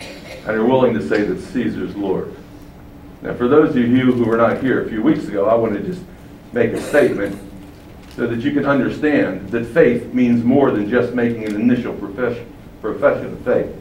[0.00, 2.34] and are willing to say that Caesar's Lord.
[3.22, 5.74] Now, for those of you who were not here a few weeks ago, I want
[5.74, 6.02] to just
[6.52, 7.38] make a statement
[8.14, 12.52] so that you can understand that faith means more than just making an initial profession,
[12.80, 13.74] profession of faith.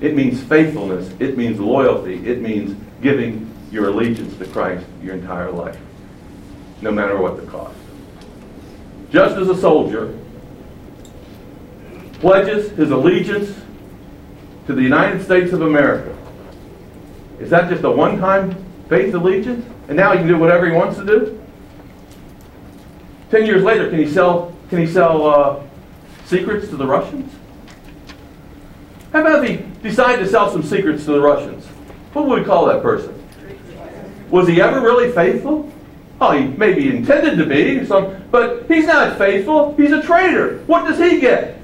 [0.00, 5.50] It means faithfulness, it means loyalty, it means giving your allegiance to Christ your entire
[5.50, 5.78] life,
[6.82, 7.76] no matter what the cost.
[9.10, 10.18] Just as a soldier
[12.14, 13.54] pledges his allegiance
[14.66, 16.16] to the United States of America,
[17.38, 18.54] is that just a one time
[18.88, 19.64] faith allegiance?
[19.88, 21.40] And now he can do whatever he wants to do?
[23.30, 25.62] Ten years later, can he sell, can he sell uh,
[26.24, 27.32] secrets to the Russians?
[29.16, 31.64] How about he decided to sell some secrets to the Russians?
[32.12, 33.14] What would we call that person?
[34.28, 35.72] Was he ever really faithful?
[36.20, 39.74] Oh, he maybe intended to be, some, but he's not faithful.
[39.76, 40.58] He's a traitor.
[40.66, 41.58] What does he get?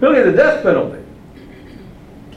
[0.00, 1.02] He'll get the death penalty.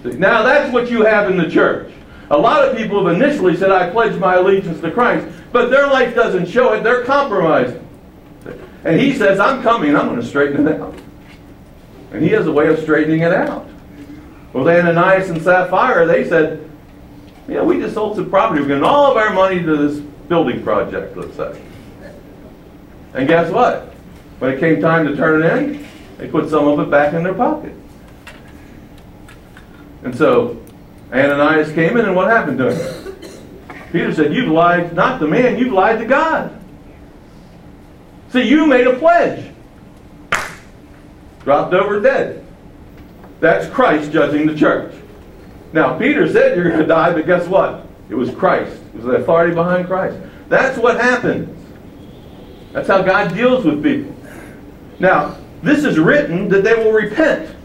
[0.05, 1.91] Now that's what you have in the church.
[2.29, 5.87] A lot of people have initially said, I pledge my allegiance to Christ, but their
[5.87, 6.83] life doesn't show it.
[6.85, 7.77] They're compromised.
[8.85, 10.95] And he says, I'm coming, I'm going to straighten it out.
[12.13, 13.67] And he has a way of straightening it out.
[14.53, 16.69] Well, Ananias and Sapphira, they said,
[17.47, 18.61] Yeah, we just sold some property.
[18.61, 21.61] We're giving all of our money to this building project, let's say.
[23.13, 23.93] And guess what?
[24.39, 25.87] When it came time to turn it in,
[26.17, 27.73] they put some of it back in their pocket.
[30.03, 30.61] And so
[31.13, 33.15] Ananias came in, and what happened to him?
[33.91, 36.57] Peter said, You've lied not to man, you've lied to God.
[38.31, 39.51] See, you made a pledge.
[41.43, 42.40] Dropped over dead.
[43.41, 44.93] That's Christ judging the church.
[45.73, 47.87] Now, Peter said you're going to die, but guess what?
[48.09, 48.71] It was Christ.
[48.93, 50.17] It was the authority behind Christ.
[50.47, 51.57] That's what happens.
[52.71, 54.15] That's how God deals with people.
[54.99, 57.55] Now, this is written that they will repent.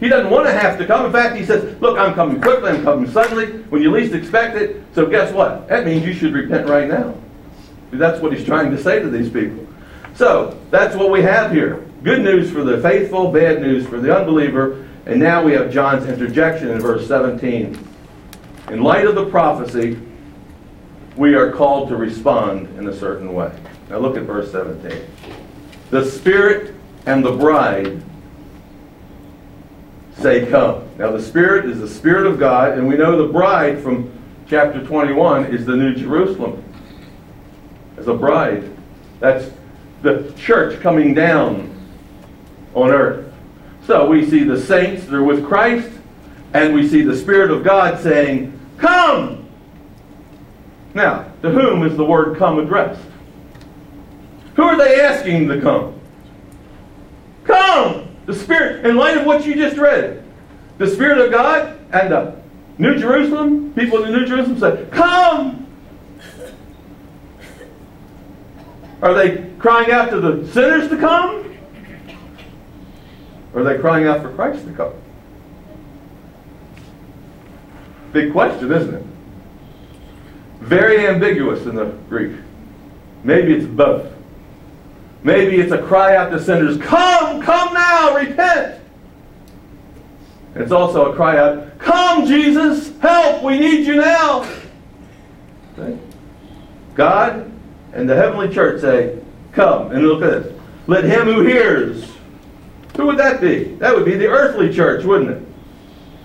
[0.00, 1.06] He doesn't want to have to come.
[1.06, 4.56] In fact, he says, Look, I'm coming quickly, I'm coming suddenly, when you least expect
[4.56, 4.82] it.
[4.94, 5.68] So guess what?
[5.68, 7.14] That means you should repent right now.
[7.90, 9.67] That's what he's trying to say to these people.
[10.18, 11.86] So, that's what we have here.
[12.02, 14.84] Good news for the faithful, bad news for the unbeliever.
[15.06, 17.78] And now we have John's interjection in verse 17.
[18.70, 19.96] In light of the prophecy,
[21.14, 23.56] we are called to respond in a certain way.
[23.90, 25.06] Now look at verse 17.
[25.90, 26.74] The Spirit
[27.06, 28.02] and the bride
[30.16, 30.88] say, Come.
[30.98, 34.12] Now, the Spirit is the Spirit of God, and we know the bride from
[34.48, 36.64] chapter 21 is the New Jerusalem.
[37.96, 38.68] As a bride,
[39.20, 39.48] that's
[40.02, 41.74] the church coming down
[42.74, 43.32] on earth.
[43.86, 45.90] So we see the saints that are with Christ,
[46.52, 49.48] and we see the Spirit of God saying, Come!
[50.94, 53.00] Now, to whom is the word come addressed?
[54.56, 55.98] Who are they asking to come?
[57.44, 58.14] Come!
[58.26, 60.22] The Spirit, in light of what you just read,
[60.78, 62.36] the Spirit of God and the
[62.76, 65.57] New Jerusalem, people in the New Jerusalem said, Come!
[69.00, 71.56] Are they crying out to the sinners to come?
[73.52, 74.92] Or are they crying out for Christ to come?
[78.12, 79.04] Big question, isn't it?
[80.60, 82.36] Very ambiguous in the Greek.
[83.22, 84.12] Maybe it's both.
[85.22, 88.80] Maybe it's a cry out to sinners, Come, come now, repent.
[90.54, 94.48] It's also a cry out, Come, Jesus, help, we need you now.
[95.76, 95.98] Okay?
[96.94, 97.47] God
[97.92, 99.18] and the heavenly church say,
[99.52, 100.60] Come, and look at this.
[100.86, 102.10] Let him who hears.
[102.96, 103.64] Who would that be?
[103.76, 105.42] That would be the earthly church, wouldn't it?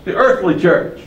[0.06, 1.02] The earthly church.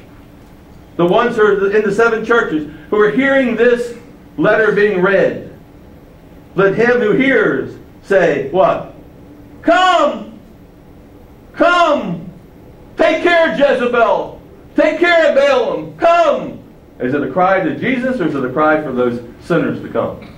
[0.96, 3.96] The ones who are in the seven churches who are hearing this
[4.36, 5.52] letter being read.
[6.54, 8.94] Let him who hears say, What?
[9.62, 10.38] Come!
[11.52, 12.30] Come!
[12.96, 14.40] Take care of Jezebel!
[14.76, 15.96] Take care of Balaam!
[15.96, 16.62] Come!
[16.98, 19.88] Is it a cry to Jesus or is it a cry for those sinners to
[19.88, 20.35] come?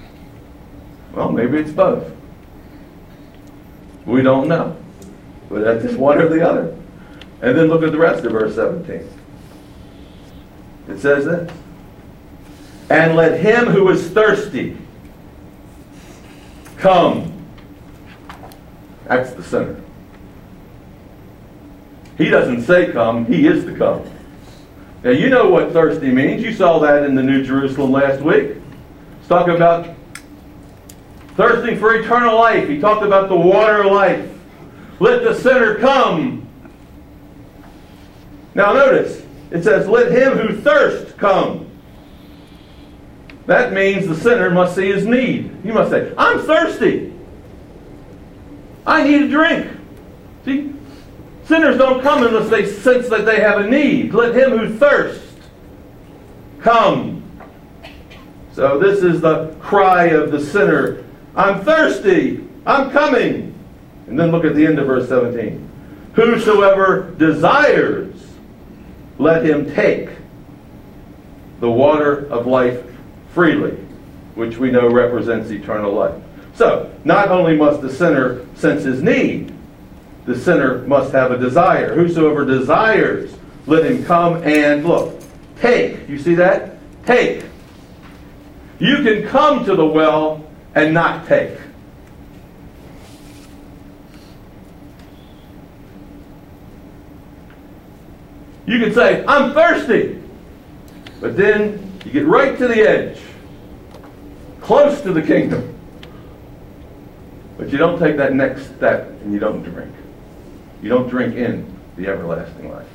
[1.12, 2.12] Well, maybe it's both.
[4.06, 4.76] We don't know.
[5.48, 6.76] But that's just one or the other.
[7.40, 9.09] And then look at the rest of verse 17.
[10.88, 11.50] It says this
[12.90, 14.76] And let him who is thirsty
[16.76, 17.32] come.
[19.04, 19.80] That's the sinner.
[22.16, 24.09] He doesn't say come, he is the come.
[25.04, 26.42] Now, you know what thirsty means.
[26.42, 28.56] You saw that in the New Jerusalem last week.
[29.20, 29.94] It's talking about
[31.39, 32.68] thirsting for eternal life.
[32.68, 34.28] He talked about the water of life.
[34.99, 36.49] Let the sinner come.
[38.57, 39.22] Now, notice,
[39.53, 41.70] it says, Let him who thirsts come.
[43.47, 45.57] That means the sinner must see his need.
[45.62, 47.14] He must say, I'm thirsty.
[48.84, 49.70] I need a drink.
[50.45, 50.74] See,
[51.45, 54.12] Sinners don't come unless they sense that they have a need.
[54.12, 55.36] Let him who thirsts
[56.61, 57.22] come.
[58.53, 61.05] So this is the cry of the sinner.
[61.39, 62.45] I'm thirsty.
[62.66, 63.55] I'm coming.
[64.09, 65.66] And then look at the end of verse 17.
[66.14, 68.12] Whosoever desires,
[69.18, 70.11] let him take
[71.61, 72.82] the water of life
[73.32, 73.76] freely,
[74.34, 76.20] which we know represents eternal life.
[76.55, 79.55] So, not only must the sinner sense his need,
[80.26, 81.95] the sinner must have a desire.
[81.95, 83.32] Whosoever desires,
[83.66, 85.14] let him come and look.
[85.61, 86.09] Take.
[86.09, 86.78] You see that?
[87.07, 87.45] Take.
[88.80, 91.59] You can come to the well and not take.
[98.66, 100.21] You can say, I'm thirsty.
[101.21, 103.19] But then you get right to the edge,
[104.61, 105.75] close to the kingdom.
[107.57, 109.93] But you don't take that next step and you don't drink.
[110.81, 112.87] You don't drink in the everlasting life.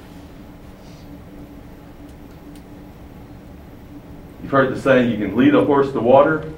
[4.42, 6.54] You've heard the saying, you can lead a horse to water.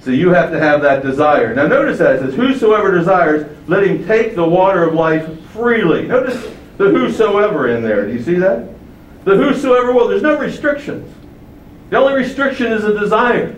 [0.00, 1.54] So you have to have that desire.
[1.54, 6.06] Now notice that it says, Whosoever desires, let him take the water of life freely.
[6.06, 6.42] Notice
[6.76, 8.06] the whosoever in there.
[8.06, 8.68] Do you see that?
[9.24, 10.08] The whosoever will.
[10.08, 11.10] There's no restrictions.
[11.88, 13.56] The only restriction is a desire.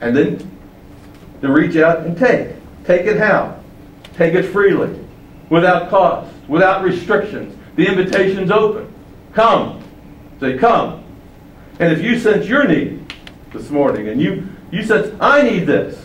[0.00, 0.50] And then
[1.42, 2.56] to reach out and take.
[2.84, 3.62] Take it how?
[4.16, 4.98] Take it freely,
[5.48, 7.56] without cost, without restrictions.
[7.76, 8.92] The invitation's open.
[9.32, 9.82] Come.
[10.40, 11.04] Say, come.
[11.78, 12.99] And if you sense your need
[13.52, 16.02] this morning and you, you sense, I need this.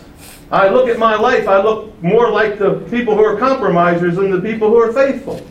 [0.50, 4.30] I look at my life, I look more like the people who are compromisers than
[4.30, 5.44] the people who are faithful.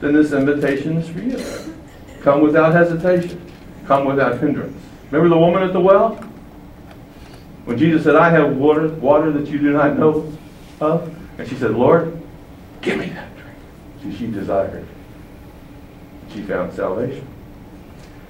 [0.00, 1.74] Then this invitation is for you.
[2.22, 3.40] Come without hesitation.
[3.86, 4.76] Come without hindrance.
[5.10, 6.14] Remember the woman at the well?
[7.64, 10.32] When Jesus said, I have water, water that you do not know
[10.80, 11.14] of?
[11.38, 12.20] And she said, Lord,
[12.80, 13.56] give me that drink.
[14.02, 14.86] See, she desired.
[16.32, 17.26] She found salvation.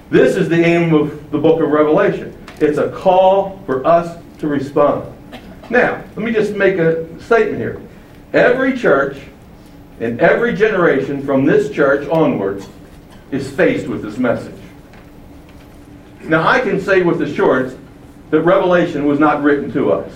[0.09, 2.37] This is the aim of the book of Revelation.
[2.61, 5.11] It's a call for us to respond.
[5.69, 7.81] Now, let me just make a statement here.
[8.33, 9.17] Every church
[9.99, 12.67] in every generation from this church onwards
[13.31, 14.59] is faced with this message.
[16.23, 17.75] Now, I can say with assurance
[18.29, 20.11] that Revelation was not written to us.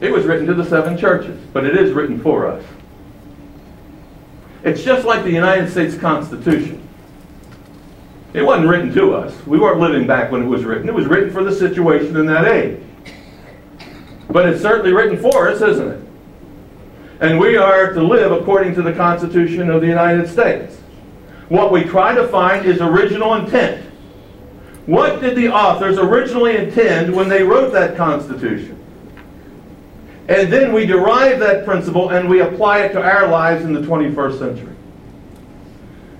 [0.00, 2.64] It was written to the seven churches, but it is written for us.
[4.64, 6.79] It's just like the United States Constitution.
[8.32, 9.34] It wasn't written to us.
[9.46, 10.88] We weren't living back when it was written.
[10.88, 12.80] It was written for the situation in that age.
[14.28, 16.04] But it's certainly written for us, isn't it?
[17.20, 20.76] And we are to live according to the Constitution of the United States.
[21.48, 23.84] What we try to find is original intent.
[24.86, 28.76] What did the authors originally intend when they wrote that Constitution?
[30.28, 33.80] And then we derive that principle and we apply it to our lives in the
[33.80, 34.76] 21st century.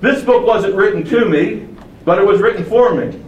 [0.00, 1.68] This book wasn't written to me,
[2.04, 3.22] but it was written for me.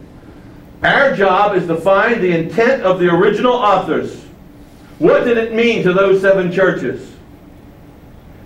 [0.82, 4.20] Our job is to find the intent of the original authors.
[4.98, 7.12] What did it mean to those seven churches?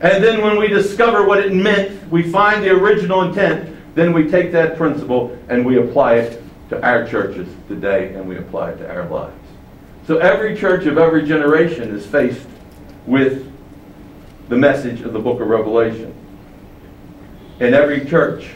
[0.00, 4.30] And then when we discover what it meant, we find the original intent, then we
[4.30, 8.76] take that principle and we apply it to our churches today and we apply it
[8.78, 9.34] to our lives.
[10.06, 12.46] So every church of every generation is faced
[13.06, 13.50] with
[14.48, 16.14] the message of the book of Revelation.
[17.58, 18.50] And every church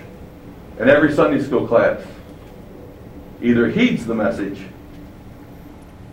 [0.81, 2.01] and every Sunday school class
[3.43, 4.63] either heeds the message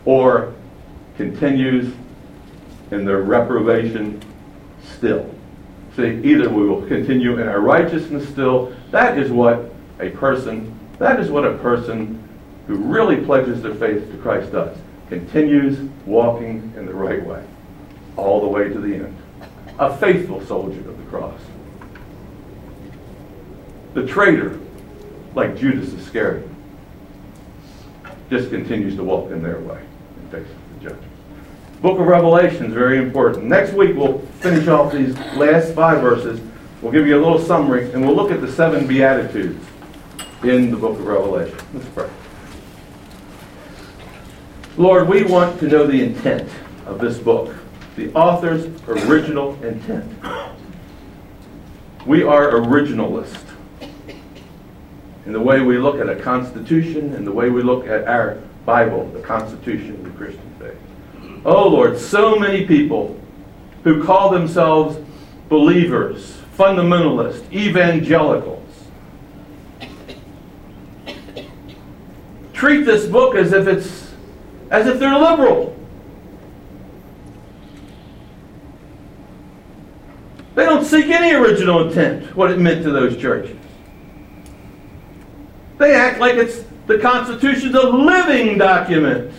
[0.04, 0.54] or
[1.16, 1.94] continues
[2.92, 4.22] in their reprobation
[4.84, 5.34] still.
[5.96, 8.76] See, either we will continue in our righteousness still.
[8.92, 12.22] That is what a person, that is what a person
[12.68, 17.42] who really pledges their faith to Christ does continues walking in the right way,
[18.18, 19.18] all the way to the end.
[19.80, 21.40] A faithful soldier of the cross.
[23.98, 24.60] The traitor,
[25.34, 26.48] like Judas Iscariot,
[28.30, 29.82] just continues to walk in their way
[30.18, 31.12] and face the judgment.
[31.82, 33.46] Book of Revelation is very important.
[33.46, 36.40] Next week, we'll finish off these last five verses.
[36.84, 39.66] We'll give you a little summary, and we'll look at the seven Beatitudes
[40.44, 41.58] in the book of Revelation.
[41.74, 42.10] Let's pray.
[44.78, 46.48] Lord, we want to know the intent
[46.86, 47.56] of this book,
[47.96, 50.08] the author's original intent.
[52.06, 53.57] We are originalists
[55.28, 58.38] in the way we look at a constitution and the way we look at our
[58.66, 60.78] Bible, the Constitution of the Christian faith.
[61.46, 63.20] Oh Lord, so many people
[63.84, 64.98] who call themselves
[65.50, 68.64] believers, fundamentalists, evangelicals,
[72.54, 74.14] treat this book as if it's
[74.72, 75.76] as if they're liberal.
[80.56, 83.58] They don't seek any original intent, what it meant to those churches.
[85.78, 89.34] They act like it's the Constitution's a living document,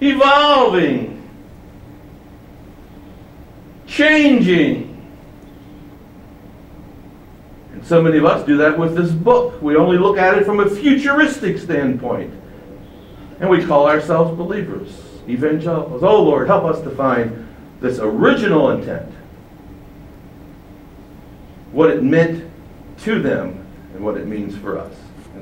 [0.00, 1.28] evolving,
[3.86, 4.88] changing.
[7.72, 9.60] And so many of us do that with this book.
[9.60, 12.32] We only look at it from a futuristic standpoint.
[13.40, 14.90] And we call ourselves believers,
[15.28, 16.02] evangelicals.
[16.02, 17.48] Oh Lord, help us to find
[17.80, 19.10] this original intent,
[21.72, 22.48] what it meant
[22.98, 24.94] to them, and what it means for us.